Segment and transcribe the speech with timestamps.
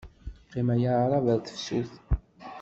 [0.47, 1.93] Qqim a yaɛṛab ar tefsut.